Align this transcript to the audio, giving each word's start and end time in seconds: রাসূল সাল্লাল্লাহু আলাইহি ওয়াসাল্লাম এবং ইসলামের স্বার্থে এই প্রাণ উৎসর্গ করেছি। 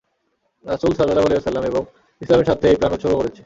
রাসূল 0.65 0.91
সাল্লাল্লাহু 0.95 1.27
আলাইহি 1.27 1.39
ওয়াসাল্লাম 1.39 1.65
এবং 1.71 1.83
ইসলামের 2.21 2.45
স্বার্থে 2.45 2.67
এই 2.69 2.77
প্রাণ 2.79 2.91
উৎসর্গ 2.95 3.15
করেছি। 3.21 3.39